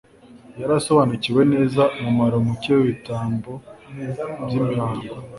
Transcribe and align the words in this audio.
Yari 0.59 0.73
asobanukiwe 0.79 1.41
neza 1.53 1.81
umumaro 1.97 2.35
muke 2.45 2.71
w'ibitambo 2.75 3.51
by'imihango 4.47 5.05